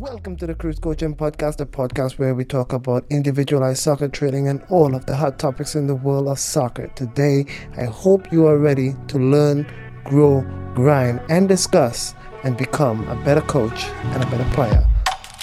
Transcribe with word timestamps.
Welcome 0.00 0.36
to 0.36 0.46
the 0.46 0.54
Cruz 0.54 0.78
Coaching 0.78 1.14
Podcast, 1.14 1.58
the 1.58 1.66
podcast 1.66 2.18
where 2.18 2.34
we 2.34 2.42
talk 2.42 2.72
about 2.72 3.04
individualized 3.10 3.82
soccer 3.82 4.08
training 4.08 4.48
and 4.48 4.62
all 4.70 4.94
of 4.94 5.04
the 5.04 5.14
hot 5.14 5.38
topics 5.38 5.74
in 5.74 5.86
the 5.86 5.94
world 5.94 6.26
of 6.26 6.38
soccer. 6.38 6.86
Today, 6.94 7.44
I 7.76 7.84
hope 7.84 8.32
you 8.32 8.46
are 8.46 8.56
ready 8.56 8.94
to 9.08 9.18
learn, 9.18 9.70
grow, 10.04 10.40
grind, 10.74 11.20
and 11.28 11.46
discuss 11.46 12.14
and 12.44 12.56
become 12.56 13.06
a 13.10 13.24
better 13.26 13.42
coach 13.42 13.84
and 13.84 14.24
a 14.24 14.26
better 14.30 14.50
player. 14.54 14.86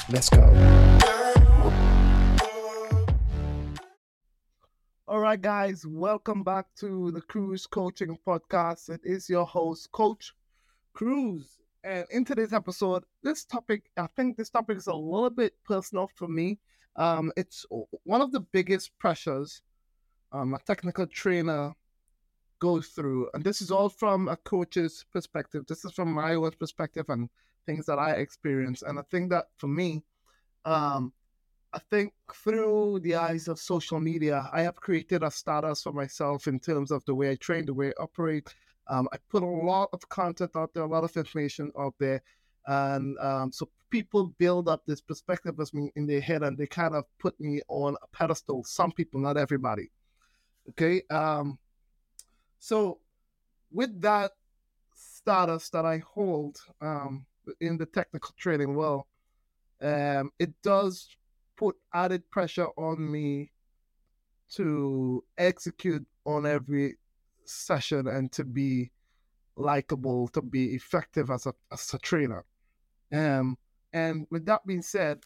Let's 0.09 0.27
go. 0.27 0.41
All 5.07 5.19
right, 5.19 5.39
guys, 5.39 5.85
welcome 5.85 6.41
back 6.41 6.65
to 6.79 7.11
the 7.11 7.21
Cruz 7.21 7.67
Coaching 7.67 8.17
Podcast. 8.25 8.89
It 8.89 9.01
is 9.03 9.29
your 9.29 9.45
host, 9.45 9.91
Coach 9.91 10.33
Cruz. 10.93 11.59
And 11.83 12.05
in 12.11 12.25
today's 12.25 12.53
episode, 12.53 13.03
this 13.23 13.45
topic, 13.45 13.89
I 13.97 14.07
think 14.15 14.37
this 14.37 14.49
topic 14.49 14.77
is 14.77 14.87
a 14.87 14.93
little 14.93 15.29
bit 15.29 15.53
personal 15.65 16.09
for 16.15 16.27
me. 16.27 16.59
Um, 16.95 17.31
it's 17.37 17.65
one 18.03 18.21
of 18.21 18.31
the 18.31 18.39
biggest 18.39 18.97
pressures 18.97 19.61
um, 20.31 20.53
a 20.53 20.59
technical 20.59 21.07
trainer 21.07 21.73
goes 22.59 22.87
through. 22.87 23.29
And 23.33 23.43
this 23.43 23.61
is 23.61 23.71
all 23.71 23.89
from 23.89 24.27
a 24.27 24.35
coach's 24.37 25.05
perspective. 25.13 25.65
This 25.67 25.85
is 25.85 25.91
from 25.93 26.11
my 26.11 26.35
own 26.35 26.51
perspective 26.59 27.05
and 27.09 27.29
things 27.65 27.85
that 27.85 27.99
I 27.99 28.11
experience. 28.13 28.81
And 28.81 28.99
I 28.99 29.03
think 29.09 29.29
that 29.29 29.45
for 29.57 29.67
me, 29.67 30.03
um, 30.65 31.13
I 31.73 31.79
think 31.91 32.13
through 32.33 33.01
the 33.03 33.15
eyes 33.15 33.47
of 33.47 33.59
social 33.59 33.99
media, 33.99 34.49
I 34.51 34.61
have 34.61 34.75
created 34.77 35.23
a 35.23 35.31
status 35.31 35.83
for 35.83 35.93
myself 35.93 36.47
in 36.47 36.59
terms 36.59 36.91
of 36.91 37.05
the 37.05 37.13
way 37.13 37.31
I 37.31 37.35
train, 37.35 37.65
the 37.65 37.73
way 37.73 37.89
I 37.89 38.01
operate, 38.01 38.53
um, 38.89 39.07
I 39.11 39.17
put 39.29 39.43
a 39.43 39.45
lot 39.45 39.89
of 39.93 40.07
content 40.09 40.51
out 40.55 40.73
there, 40.73 40.83
a 40.83 40.87
lot 40.87 41.03
of 41.03 41.15
information 41.15 41.71
out 41.79 41.95
there, 41.99 42.21
and 42.67 43.17
um, 43.19 43.51
so 43.51 43.69
people 43.89 44.33
build 44.37 44.67
up 44.67 44.83
this 44.85 45.01
perspective 45.01 45.59
of 45.59 45.73
me 45.73 45.91
in 45.95 46.05
their 46.05 46.21
head, 46.21 46.43
and 46.43 46.57
they 46.57 46.67
kind 46.67 46.95
of 46.95 47.05
put 47.19 47.39
me 47.39 47.61
on 47.67 47.95
a 48.01 48.07
pedestal. 48.15 48.63
Some 48.63 48.91
people, 48.91 49.19
not 49.19 49.37
everybody. 49.37 49.89
Okay, 50.69 51.01
um, 51.09 51.57
so 52.59 52.99
with 53.71 54.01
that 54.01 54.31
status 54.93 55.69
that 55.69 55.85
I 55.85 55.99
hold 55.99 56.57
um, 56.81 57.25
in 57.61 57.77
the 57.77 57.85
technical 57.85 58.33
trading 58.37 58.75
world, 58.75 59.03
um, 59.81 60.31
it 60.39 60.53
does 60.63 61.09
put 61.55 61.75
added 61.93 62.29
pressure 62.29 62.67
on 62.77 63.11
me 63.11 63.51
to 64.53 65.23
execute 65.37 66.05
on 66.25 66.45
every 66.45 66.95
session 67.49 68.07
and 68.07 68.31
to 68.33 68.43
be 68.43 68.91
likable, 69.55 70.27
to 70.29 70.41
be 70.41 70.75
effective 70.75 71.29
as 71.29 71.45
a, 71.45 71.53
as 71.71 71.93
a 71.93 71.99
trainer. 71.99 72.45
Um, 73.11 73.57
and 73.93 74.27
with 74.29 74.45
that 74.45 74.65
being 74.65 74.81
said, 74.81 75.23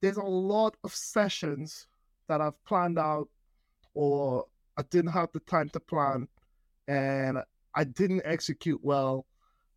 there's 0.00 0.16
a 0.16 0.22
lot 0.22 0.76
of 0.84 0.94
sessions 0.94 1.86
that 2.28 2.40
I've 2.40 2.62
planned 2.64 2.98
out 2.98 3.28
or 3.94 4.46
I 4.76 4.82
didn't 4.82 5.12
have 5.12 5.30
the 5.32 5.40
time 5.40 5.68
to 5.70 5.80
plan 5.80 6.28
and 6.88 7.38
I 7.74 7.84
didn't 7.84 8.22
execute 8.24 8.80
well. 8.82 9.26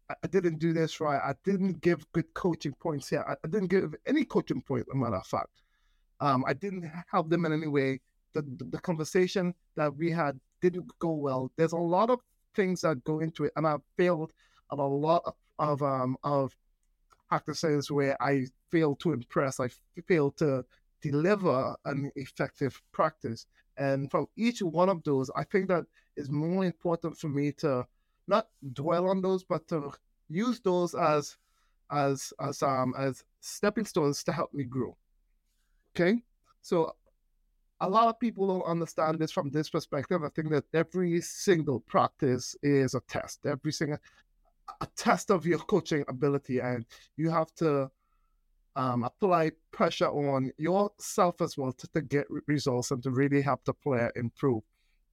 I 0.10 0.28
didn't 0.28 0.60
do 0.60 0.74
this 0.74 1.00
right. 1.00 1.22
I 1.24 1.34
didn't 1.44 1.82
give 1.82 2.12
good 2.12 2.34
coaching 2.34 2.74
points 2.80 3.10
here. 3.10 3.26
I 3.28 3.48
didn't 3.48 3.70
give 3.70 3.96
any 4.06 4.26
coaching 4.26 4.62
point, 4.62 4.86
a 4.92 4.96
matter 4.96 5.16
of 5.16 5.26
fact. 5.26 5.62
Um, 6.20 6.44
I 6.46 6.54
didn't 6.54 6.90
help 7.10 7.30
them 7.30 7.46
in 7.46 7.54
any 7.54 7.68
way. 7.68 8.02
The, 8.34 8.44
the, 8.72 8.80
conversation 8.80 9.54
that 9.76 9.96
we 9.96 10.10
had 10.12 10.40
didn't 10.62 10.92
go 11.00 11.12
well. 11.12 11.52
There's 11.56 11.74
a 11.74 11.78
lot 11.78 12.10
of 12.10 12.20
things 12.56 12.82
that 12.82 13.04
go 13.04 13.20
into 13.20 13.46
it, 13.46 13.54
and 13.56 13.68
I've 13.68 13.84
failed 13.98 14.34
at 14.72 14.80
a 14.80 14.84
lot 14.84 15.22
of, 15.26 15.34
of 15.60 15.84
um 15.84 16.18
of 16.24 16.56
practices 17.30 17.92
where 17.92 18.22
I 18.22 18.46
failed 18.72 19.00
to 19.02 19.14
impress. 19.14 19.60
I 19.60 19.70
failed 20.08 20.38
to 20.38 20.66
deliver 21.02 21.76
an 21.86 22.12
effective 22.16 22.82
practice. 22.92 23.46
And 23.78 24.10
from 24.10 24.28
each 24.38 24.62
one 24.62 24.90
of 24.90 25.04
those, 25.04 25.30
I 25.36 25.44
think 25.44 25.68
that 25.68 25.86
is 26.16 26.30
more 26.30 26.64
important 26.64 27.18
for 27.18 27.30
me 27.30 27.52
to 27.54 27.86
not 28.28 28.48
dwell 28.74 29.10
on 29.10 29.22
those, 29.22 29.44
but 29.44 29.68
to 29.70 29.92
use 30.30 30.60
those 30.60 30.96
as 30.96 31.38
as 31.92 32.34
as 32.40 32.64
um 32.64 32.94
as 32.98 33.24
stepping 33.42 33.86
stones 33.86 34.24
to 34.24 34.32
help 34.32 34.54
me 34.54 34.64
grow. 34.64 34.96
Okay, 35.96 36.24
so 36.62 36.96
a 37.84 37.90
lot 37.90 38.08
of 38.08 38.18
people 38.18 38.48
don't 38.48 38.66
understand 38.66 39.20
this 39.20 39.32
from 39.32 39.50
this 39.50 39.70
perspective. 39.70 40.24
I 40.24 40.30
think 40.30 40.50
that 40.52 40.64
every 40.74 41.20
single 41.20 41.82
practice 41.82 42.56
is 42.64 42.96
a 42.96 43.02
test, 43.10 43.46
every 43.46 43.74
single 43.74 43.98
a 44.80 44.88
test 44.96 45.30
of 45.30 45.46
your 45.46 45.60
coaching 45.60 46.06
ability, 46.08 46.60
and 46.60 46.86
you 47.18 47.30
have 47.30 47.54
to 47.56 47.92
um, 48.78 49.04
apply 49.04 49.52
pressure 49.72 50.08
on 50.08 50.50
yourself 50.58 51.42
as 51.42 51.58
well 51.58 51.74
to, 51.74 51.88
to 51.90 52.02
get 52.02 52.26
results 52.48 52.92
and 52.92 53.04
to 53.04 53.12
really 53.12 53.42
help 53.42 53.66
the 53.66 53.74
player 53.74 54.10
improve. 54.16 54.64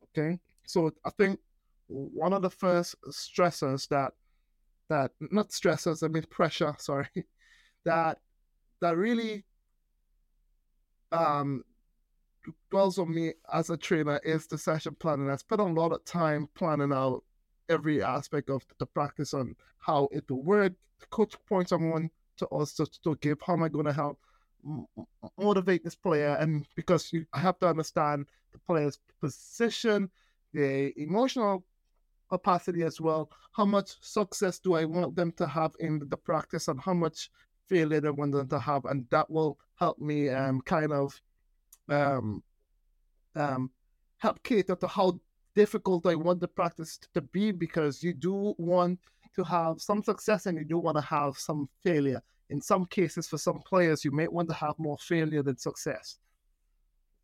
Okay, 0.05 0.39
so 0.65 0.93
I 1.05 1.11
think 1.11 1.41
one 1.89 2.33
of 2.33 2.43
the 2.43 2.51
first 2.51 2.95
stressors 3.09 3.89
that 3.89 4.13
that 4.89 5.11
not 5.33 5.49
stressors, 5.49 6.05
I 6.05 6.09
mean 6.09 6.25
pressure, 6.31 6.73
sorry, 6.79 7.09
that 7.85 8.19
that 8.81 8.97
really 8.97 9.45
um 11.11 11.65
dwells 12.71 12.99
on 12.99 13.15
me 13.15 13.35
as 13.53 13.71
a 13.71 13.77
trainer 13.77 14.21
is 14.25 14.47
the 14.47 14.59
session 14.59 14.97
planning. 14.99 15.31
I 15.31 15.37
spend 15.37 15.61
a 15.61 15.65
lot 15.65 15.93
of 15.93 16.05
time 16.05 16.49
planning 16.55 16.93
out 16.93 17.25
every 17.69 18.03
aspect 18.03 18.51
of 18.51 18.65
the 18.79 18.87
practice 18.87 19.33
on 19.35 19.55
how 19.79 20.09
it 20.13 20.25
will 20.29 20.43
work, 20.43 20.73
coach 21.11 21.35
points 21.49 21.73
want 21.73 22.13
to 22.37 22.47
also 22.47 22.85
to 23.05 23.17
give, 23.21 23.39
how 23.47 23.55
am 23.55 23.63
I 23.63 23.69
going 23.69 23.87
to 23.87 23.93
help 23.93 24.19
motivate 25.39 25.85
this 25.85 25.95
player, 25.95 26.37
and 26.39 26.67
because 26.75 27.13
you 27.13 27.25
have 27.33 27.59
to 27.61 27.69
understand 27.69 28.27
the 28.53 28.59
player's 28.59 28.99
position, 29.21 30.11
the 30.53 30.93
emotional 31.01 31.65
capacity 32.29 32.83
as 32.83 33.01
well. 33.01 33.31
How 33.53 33.65
much 33.65 33.97
success 34.01 34.59
do 34.59 34.75
I 34.75 34.85
want 34.85 35.17
them 35.17 35.33
to 35.33 35.47
have 35.47 35.73
in 35.81 36.01
the 36.09 36.17
practice, 36.17 36.69
and 36.69 36.81
how 36.81 36.95
much 36.95 37.31
failure 37.67 38.03
I 38.05 38.11
want 38.11 38.33
them 38.33 38.49
to 38.49 38.59
have, 38.59 38.85
and 38.85 39.07
that 39.11 39.31
will 39.31 39.59
help 39.77 39.99
me 39.99 40.29
um 40.29 40.61
kind 40.61 40.93
of 40.93 41.21
um, 41.91 42.43
um, 43.35 43.71
help 44.19 44.43
cater 44.43 44.77
to 44.77 44.87
how 44.87 45.21
difficult 45.55 46.07
I 46.07 46.15
want 46.15 46.41
the 46.41 46.49
practice 46.49 46.99
to 47.15 47.21
be 47.21 47.53
because 47.53 48.03
you 48.03 48.15
do 48.15 48.55
want 48.59 48.99
to 49.35 49.45
have 49.45 49.81
some 49.81 50.03
success 50.03 50.47
and 50.47 50.57
you 50.59 50.65
do 50.65 50.79
want 50.79 50.97
to 50.97 51.03
have 51.03 51.37
some 51.37 51.69
failure. 51.83 52.23
In 52.51 52.61
some 52.61 52.87
cases, 52.87 53.29
for 53.29 53.39
some 53.39 53.61
players, 53.61 54.05
you 54.05 54.11
may 54.11 54.27
want 54.29 54.49
to 54.49 54.55
have 54.55 54.75
more 54.79 54.99
failure 54.99 55.43
than 55.43 55.57
success. 55.57 56.19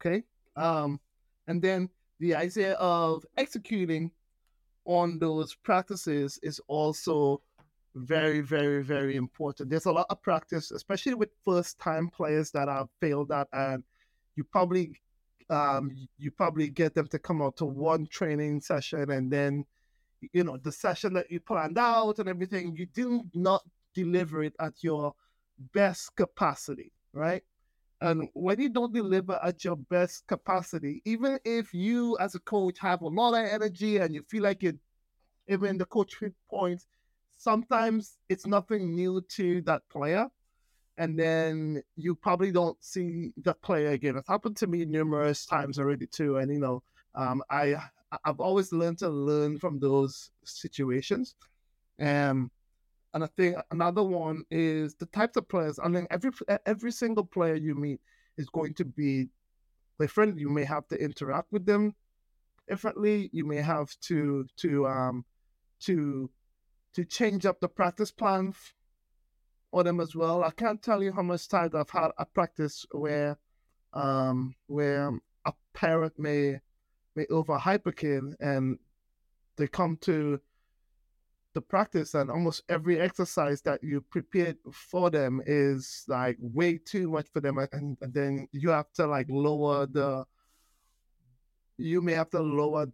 Okay. 0.01 0.23
Um, 0.55 1.01
and 1.49 1.61
then 1.61 1.89
the 2.21 2.35
idea 2.35 2.75
of 2.75 3.25
executing 3.37 4.11
on 4.85 5.19
those 5.19 5.55
practices 5.55 6.39
is 6.43 6.61
also 6.69 7.43
very, 7.95 8.41
very, 8.41 8.83
very 8.85 9.17
important. 9.17 9.71
There's 9.71 9.87
a 9.87 9.93
lot 9.93 10.07
of 10.11 10.23
practice, 10.23 10.71
especially 10.71 11.15
with 11.15 11.31
first 11.45 11.79
time 11.79 12.09
players 12.09 12.51
that 12.53 12.69
have 12.69 12.89
failed 13.01 13.33
at 13.33 13.49
and 13.53 13.83
you 14.37 14.45
probably 14.45 15.01
um, 15.49 15.97
you 16.19 16.31
probably 16.31 16.69
get 16.69 16.95
them 16.95 17.07
to 17.09 17.19
come 17.19 17.41
out 17.41 17.57
to 17.57 17.65
one 17.67 18.07
training 18.07 18.61
session 18.61 19.11
and 19.11 19.31
then 19.31 19.65
you 20.33 20.45
know 20.45 20.57
the 20.57 20.73
session 20.73 21.13
that 21.15 21.31
you 21.31 21.41
planned 21.41 21.79
out 21.79 22.19
and 22.19 22.29
everything 22.29 22.75
you 22.77 22.87
do 22.87 23.23
not 23.35 23.63
deliver 23.95 24.43
it 24.43 24.55
at 24.61 24.75
your 24.83 25.15
best 25.73 26.15
capacity 26.17 26.93
right? 27.13 27.43
And 28.03 28.29
when 28.35 28.61
you 28.61 28.69
don't 28.69 28.93
deliver 28.93 29.41
at 29.43 29.65
your 29.65 29.77
best 29.77 30.27
capacity 30.27 31.01
even 31.05 31.39
if 31.45 31.73
you 31.73 32.17
as 32.19 32.35
a 32.35 32.41
coach 32.41 32.79
have 32.81 33.03
a 33.03 33.09
lot 33.09 33.35
of 33.35 33.47
energy 33.49 33.99
and 33.99 34.15
you 34.15 34.23
feel 34.29 34.43
like 34.43 34.63
it 34.63 34.77
even 35.49 35.79
the 35.79 35.87
coach 35.87 36.23
points 36.51 36.87
sometimes 37.37 38.19
it's 38.29 38.47
nothing 38.47 38.95
new 38.95 39.23
to 39.29 39.63
that 39.63 39.83
player 39.89 40.29
and 40.99 41.19
then 41.19 41.83
you 41.97 42.15
probably 42.15 42.51
don't 42.53 42.83
see 42.83 43.33
the 43.37 43.55
player 43.55 43.91
again. 43.91 44.17
It's 44.17 44.29
happened 44.29 44.57
to 44.59 44.67
me 44.67 44.85
numerous 44.85 45.45
times 45.47 45.79
already 45.79 46.07
too, 46.07 46.39
and 46.39 46.51
you 46.51 46.59
know, 46.59 46.83
um, 47.15 47.43
I 47.51 47.77
I've 48.25 48.41
always 48.41 48.73
learned 48.73 48.99
to 48.99 49.09
learn 49.09 49.59
from 49.59 49.79
those 49.79 50.31
situations. 50.45 51.35
Um, 52.01 52.51
and 53.15 53.25
I 53.25 53.29
think 53.37 53.57
another 53.71 54.03
one 54.03 54.45
is 54.51 54.95
the 54.95 55.07
types 55.07 55.37
of 55.37 55.49
players. 55.49 55.79
I 55.83 55.89
mean, 55.89 56.07
every 56.11 56.31
every 56.67 56.93
single 56.93 57.25
player 57.25 57.55
you 57.55 57.75
meet 57.75 58.01
is 58.37 58.49
going 58.51 58.75
to 58.75 58.85
be 58.85 59.29
different. 59.99 60.39
You 60.39 60.51
may 60.51 60.65
have 60.65 60.87
to 60.89 60.97
interact 61.03 61.53
with 61.53 61.65
them 61.67 61.95
differently. 62.69 63.31
You 63.33 63.47
may 63.47 63.63
have 63.63 63.89
to 64.03 64.47
to 64.59 64.87
um 64.87 65.25
to 65.81 66.31
to 66.95 67.05
change 67.05 67.47
up 67.47 67.61
the 67.61 67.69
practice 67.69 68.11
plan 68.11 68.53
for 69.71 69.85
them 69.85 70.01
as 70.01 70.15
well. 70.15 70.45
I 70.45 70.51
can't 70.51 70.83
tell 70.83 71.03
you 71.03 71.13
how 71.13 71.23
much 71.23 71.49
times 71.49 71.75
I've 71.75 71.91
had 71.91 72.11
a 72.19 72.25
practice 72.25 72.87
where 72.93 73.39
um 73.93 74.55
where 74.67 75.19
a 75.45 75.53
parent 75.73 76.19
may 76.19 76.61
may 77.15 77.27
over 77.31 77.59
hyperkin 77.59 78.35
and 78.41 78.79
they 79.57 79.67
come 79.67 79.97
to 80.03 80.41
the 81.55 81.61
practice 81.63 82.13
and 82.13 82.31
almost 82.31 82.63
every 82.69 83.01
exercise 83.01 83.63
that 83.63 83.83
you 83.83 84.03
prepared 84.03 84.59
for 84.71 85.09
them 85.09 85.41
is 85.47 86.05
like 86.07 86.37
way 86.39 86.77
too 86.77 87.09
much 87.11 87.27
for 87.33 87.41
them 87.41 87.57
and, 87.73 87.97
and 88.03 88.13
then 88.13 88.47
you 88.53 88.69
have 88.69 88.93
to 88.93 89.07
like 89.07 89.27
lower 89.31 89.87
the 89.87 90.23
you 91.79 92.03
may 92.03 92.13
have 92.13 92.29
to 92.29 92.41
lower 92.41 92.87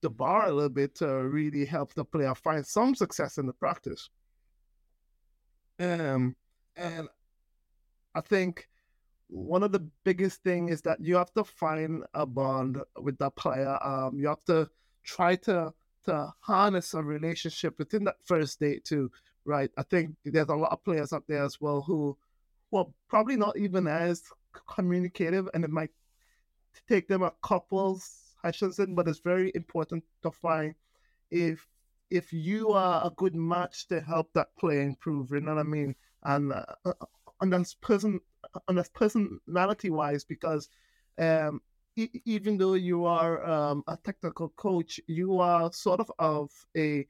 the 0.00 0.10
bar 0.10 0.48
a 0.48 0.52
little 0.52 0.68
bit 0.68 0.96
to 0.96 1.06
really 1.06 1.64
help 1.64 1.94
the 1.94 2.04
player 2.04 2.34
find 2.34 2.66
some 2.66 2.96
success 2.96 3.38
in 3.38 3.46
the 3.46 3.52
practice 3.52 4.10
um 5.80 6.36
and 6.76 7.08
i 8.14 8.20
think 8.20 8.68
one 9.28 9.62
of 9.62 9.72
the 9.72 9.86
biggest 10.04 10.42
thing 10.42 10.68
is 10.68 10.82
that 10.82 10.98
you 11.00 11.16
have 11.16 11.32
to 11.32 11.44
find 11.44 12.04
a 12.14 12.26
bond 12.26 12.78
with 13.00 13.16
the 13.18 13.30
player 13.30 13.78
um 13.82 14.18
you 14.18 14.28
have 14.28 14.44
to 14.44 14.68
try 15.04 15.34
to 15.36 15.72
to 16.04 16.32
harness 16.40 16.94
a 16.94 17.02
relationship 17.02 17.78
within 17.78 18.04
that 18.04 18.16
first 18.24 18.60
date 18.60 18.84
too, 18.84 19.10
right? 19.44 19.70
I 19.76 19.82
think 19.82 20.14
there's 20.24 20.48
a 20.48 20.54
lot 20.54 20.72
of 20.72 20.84
players 20.84 21.12
out 21.12 21.24
there 21.28 21.44
as 21.44 21.60
well 21.60 21.82
who, 21.82 22.16
well, 22.70 22.94
probably 23.08 23.36
not 23.36 23.56
even 23.58 23.86
as 23.86 24.22
communicative, 24.68 25.48
and 25.54 25.64
it 25.64 25.70
might 25.70 25.90
take 26.88 27.08
them 27.08 27.22
a 27.22 27.32
couple 27.42 28.00
sessions 28.42 28.78
in, 28.78 28.94
but 28.94 29.08
it's 29.08 29.20
very 29.20 29.52
important 29.54 30.04
to 30.22 30.30
find 30.30 30.74
if 31.30 31.66
if 32.10 32.32
you 32.32 32.70
are 32.70 33.06
a 33.06 33.10
good 33.10 33.34
match 33.34 33.86
to 33.88 34.00
help 34.00 34.32
that 34.34 34.48
player 34.58 34.82
improve. 34.82 35.30
You 35.30 35.40
know 35.40 35.54
what 35.54 35.60
I 35.60 35.68
mean? 35.68 35.94
And 36.24 36.52
uh, 36.52 36.64
uh 36.84 36.92
and 37.40 37.52
that's 37.52 37.74
person 37.74 38.20
and 38.68 38.76
that's 38.76 38.90
personality 38.90 39.90
wise 39.90 40.24
because 40.24 40.68
um 41.18 41.60
even 42.24 42.56
though 42.56 42.74
you 42.74 43.04
are 43.04 43.44
um, 43.48 43.82
a 43.88 43.96
technical 43.96 44.50
coach, 44.50 45.00
you 45.06 45.38
are 45.38 45.72
sort 45.72 46.00
of 46.00 46.10
of 46.18 46.50
a 46.76 47.06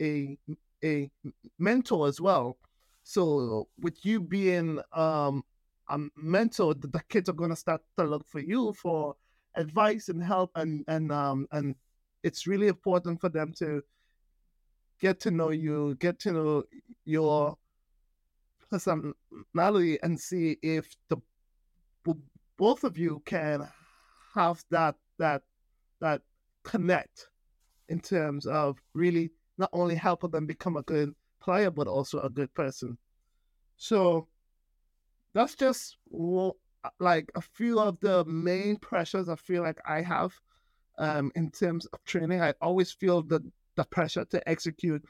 a 0.00 0.36
a 0.84 1.10
mentor 1.58 2.06
as 2.08 2.20
well. 2.20 2.56
So 3.02 3.68
with 3.80 4.04
you 4.04 4.20
being 4.20 4.80
um, 4.92 5.44
a 5.88 5.98
mentor, 6.16 6.74
the, 6.74 6.88
the 6.88 7.02
kids 7.08 7.28
are 7.28 7.34
going 7.34 7.50
to 7.50 7.56
start 7.56 7.82
to 7.98 8.04
look 8.04 8.26
for 8.28 8.40
you 8.40 8.72
for 8.72 9.14
advice 9.54 10.08
and 10.08 10.22
help, 10.22 10.50
and 10.54 10.84
and 10.88 11.12
um, 11.12 11.46
and 11.52 11.74
it's 12.22 12.46
really 12.46 12.66
important 12.66 13.20
for 13.20 13.28
them 13.28 13.52
to 13.58 13.82
get 15.00 15.20
to 15.20 15.30
know 15.30 15.50
you, 15.50 15.96
get 16.00 16.18
to 16.20 16.32
know 16.32 16.64
your 17.04 17.56
personality, 18.70 19.98
and 20.02 20.18
see 20.18 20.56
if 20.62 20.94
the 21.08 21.16
both 22.56 22.84
of 22.84 22.96
you 22.96 23.22
can 23.26 23.68
have 24.34 24.64
that 24.70 24.96
that 25.18 25.42
that 26.00 26.22
connect 26.64 27.28
in 27.88 28.00
terms 28.00 28.46
of 28.46 28.78
really 28.94 29.30
not 29.58 29.70
only 29.72 29.94
helping 29.94 30.30
them 30.30 30.46
become 30.46 30.76
a 30.76 30.82
good 30.82 31.14
player 31.40 31.70
but 31.70 31.86
also 31.86 32.20
a 32.20 32.30
good 32.30 32.52
person. 32.54 32.96
So 33.76 34.28
that's 35.34 35.54
just 35.54 35.96
like 36.98 37.30
a 37.34 37.40
few 37.40 37.78
of 37.78 38.00
the 38.00 38.24
main 38.24 38.76
pressures 38.76 39.28
I 39.28 39.36
feel 39.36 39.62
like 39.62 39.78
I 39.86 40.00
have 40.02 40.32
um, 40.98 41.30
in 41.34 41.50
terms 41.50 41.86
of 41.86 42.02
training. 42.04 42.40
I 42.40 42.54
always 42.60 42.92
feel 42.92 43.22
the 43.22 43.40
the 43.76 43.84
pressure 43.84 44.24
to 44.26 44.48
execute 44.48 45.04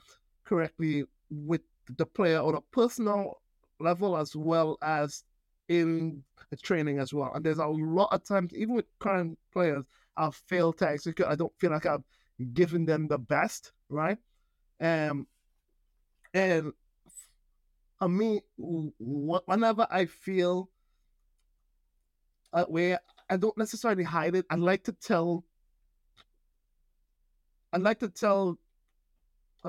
correctly 0.44 1.04
with 1.30 1.62
the 1.96 2.06
player 2.06 2.40
on 2.40 2.54
a 2.54 2.60
personal 2.72 3.40
level 3.80 4.16
as 4.16 4.34
well 4.34 4.78
as 4.82 5.24
in 5.68 6.22
training 6.62 6.98
as 6.98 7.12
well. 7.12 7.32
And 7.34 7.44
there's 7.44 7.58
a 7.58 7.66
lot 7.66 8.12
of 8.12 8.24
times, 8.24 8.54
even 8.54 8.74
with 8.74 8.86
current 8.98 9.38
players, 9.52 9.84
I've 10.16 10.34
failed 10.34 10.78
to 10.78 10.88
execute. 10.88 11.28
I 11.28 11.34
don't 11.34 11.52
feel 11.58 11.70
like 11.70 11.86
I've 11.86 12.04
given 12.52 12.84
them 12.86 13.08
the 13.08 13.18
best, 13.18 13.72
right? 13.88 14.18
Um, 14.80 15.26
and 16.34 16.72
I 18.00 18.06
mean, 18.06 18.40
whenever 18.58 19.86
I 19.90 20.06
feel 20.06 20.68
a 22.52 22.70
way, 22.70 22.96
I 23.28 23.36
don't 23.36 23.56
necessarily 23.58 24.04
hide 24.04 24.34
it. 24.34 24.46
I 24.50 24.56
like 24.56 24.84
to 24.84 24.92
tell. 24.92 25.44
I 27.72 27.78
like 27.78 27.98
to 28.00 28.08
tell 28.08 28.58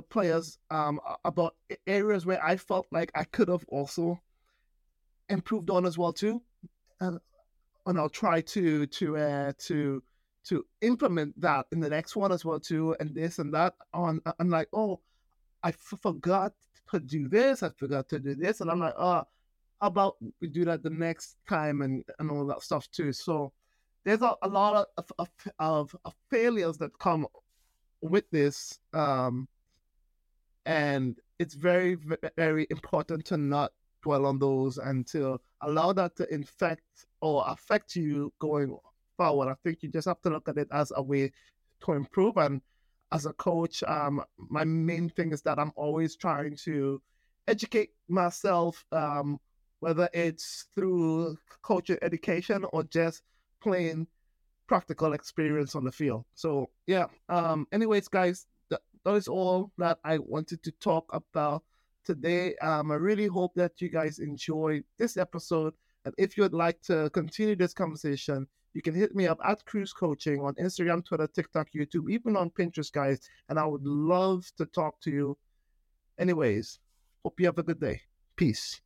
players 0.02 0.58
um, 0.70 1.00
about 1.26 1.56
areas 1.86 2.26
where 2.26 2.44
I 2.44 2.58
felt 2.58 2.88
like 2.92 3.12
I 3.16 3.24
could 3.24 3.48
have 3.48 3.66
also 3.70 4.20
improved 5.30 5.70
on 5.70 5.86
as 5.86 5.98
well 5.98 6.14
too, 6.14 6.42
and 7.00 7.20
and 7.86 8.00
I'll 8.00 8.10
try 8.10 8.42
to 8.42 8.86
to 8.86 9.18
uh, 9.18 9.52
to 9.60 10.04
to 10.46 10.66
implement 10.82 11.40
that 11.42 11.66
in 11.72 11.80
the 11.80 11.90
next 11.90 12.16
one 12.16 12.32
as 12.32 12.46
well 12.46 12.60
too, 12.60 12.96
and 13.00 13.14
this 13.14 13.40
and 13.40 13.54
that. 13.54 13.74
On 13.94 14.22
I'm 14.40 14.50
like, 14.50 14.68
oh, 14.74 15.00
I 15.64 15.70
f- 15.70 16.00
forgot 16.02 16.54
to 16.92 17.00
do 17.00 17.28
this. 17.28 17.64
I 17.64 17.70
forgot 17.70 18.10
to 18.10 18.20
do 18.20 18.36
this, 18.36 18.62
and 18.62 18.70
I'm 18.70 18.80
like, 18.80 18.96
oh, 18.98 19.24
how 19.82 19.88
about 19.88 20.18
we 20.42 20.48
do 20.48 20.66
that 20.66 20.84
the 20.84 20.90
next 20.90 21.38
time 21.48 21.82
and 21.82 22.04
and 22.20 22.32
all 22.32 22.46
that 22.48 22.62
stuff 22.62 22.90
too. 22.92 23.12
So 23.14 23.52
there's 24.04 24.22
a, 24.22 24.36
a 24.42 24.48
lot 24.48 24.88
of, 24.98 25.12
of 25.18 25.30
of, 25.60 25.96
of 26.06 26.14
failures 26.30 26.78
that 26.78 26.98
come 27.00 27.28
with 28.02 28.30
this, 28.32 28.80
um, 28.94 29.48
and 30.66 31.18
it's 31.40 31.54
very 31.54 31.98
very 32.36 32.68
important 32.70 33.26
to 33.26 33.38
not 33.38 33.72
dwell 34.02 34.26
on 34.26 34.40
those 34.40 34.78
and 34.78 35.06
to 35.08 35.40
allow 35.62 35.92
that 35.94 36.16
to 36.16 36.34
infect 36.34 37.06
or 37.22 37.44
affect 37.48 37.96
you 37.96 38.32
going 38.40 38.78
forward. 39.18 39.50
I 39.50 39.56
think 39.64 39.80
you 39.82 39.90
just 39.90 40.08
have 40.08 40.22
to 40.22 40.30
look 40.30 40.48
at 40.48 40.58
it 40.58 40.68
as 40.72 40.92
a 40.96 41.02
way 41.02 41.32
to 41.86 41.94
improve. 41.94 42.38
And 42.38 42.62
as 43.12 43.26
a 43.26 43.34
coach, 43.34 43.84
um, 43.84 44.24
my 44.38 44.64
main 44.64 45.10
thing 45.10 45.32
is 45.32 45.42
that 45.44 45.60
I'm 45.60 45.72
always 45.76 46.16
trying 46.16 46.56
to 46.64 47.02
educate 47.48 47.92
myself, 48.08 48.86
um, 48.92 49.40
whether 49.80 50.10
it's 50.14 50.66
through 50.74 51.38
coaching 51.62 51.98
education 52.02 52.66
or 52.72 52.84
just 52.84 53.24
plain 53.62 54.08
practical 54.68 55.14
experience 55.14 55.76
on 55.76 55.84
the 55.84 55.92
field. 55.92 56.26
So 56.36 56.70
yeah. 56.86 57.06
Um, 57.30 57.68
anyways, 57.72 58.08
guys, 58.08 58.48
that, 58.70 58.82
that 59.06 59.14
is 59.16 59.28
all 59.28 59.72
that 59.78 60.00
I 60.04 60.18
wanted 60.20 60.64
to 60.64 60.72
talk 60.74 61.10
about 61.14 61.64
today. 62.04 62.56
Um, 62.58 62.92
I 62.92 62.96
really 62.96 63.28
hope 63.28 63.54
that 63.56 63.80
you 63.80 63.90
guys 63.90 64.20
enjoyed 64.20 64.84
this 64.98 65.18
episode. 65.18 65.74
And 66.06 66.14
if 66.18 66.38
you'd 66.38 66.54
like 66.54 66.82
to 66.84 67.10
continue 67.10 67.56
this 67.56 67.74
conversation, 67.74 68.48
you 68.74 68.82
can 68.82 68.94
hit 68.94 69.16
me 69.16 69.28
up 69.28 69.40
at 69.44 69.66
Cruz 69.66 69.92
Coaching 69.92 70.40
on 70.42 70.54
Instagram, 70.56 71.04
Twitter, 71.04 71.28
TikTok, 71.28 71.68
YouTube, 71.76 72.10
even 72.10 72.38
on 72.38 72.52
Pinterest, 72.52 72.92
guys. 72.92 73.20
And 73.50 73.60
I 73.60 73.66
would 73.66 73.84
love 73.84 74.46
to 74.58 74.66
talk 74.68 75.02
to 75.02 75.12
you. 75.12 75.38
Anyways, 76.20 76.80
hope 77.24 77.40
you 77.40 77.48
have 77.48 77.58
a 77.58 77.64
good 77.64 77.80
day. 77.80 78.02
Peace. 78.36 78.82